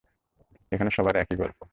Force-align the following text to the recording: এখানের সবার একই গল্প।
এখানের 0.71 0.91
সবার 0.91 1.15
একই 1.15 1.35
গল্প। 1.35 1.61